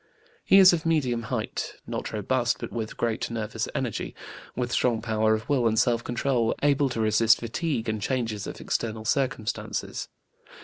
He 0.43 0.57
is 0.57 0.73
of 0.73 0.83
medium 0.83 1.21
height, 1.29 1.73
not 1.85 2.11
robust, 2.11 2.57
but 2.57 2.71
with 2.71 2.97
great 2.97 3.29
nervous 3.29 3.67
energy, 3.75 4.15
with 4.55 4.71
strong 4.71 4.99
power 4.99 5.35
of 5.35 5.47
will 5.47 5.67
and 5.67 5.77
self 5.77 6.03
control, 6.03 6.55
able 6.63 6.89
to 6.89 6.99
resist 6.99 7.39
fatigue 7.39 7.87
and 7.87 8.01
changes 8.01 8.47
of 8.47 8.59
external 8.59 9.05
circumstances. 9.05 10.07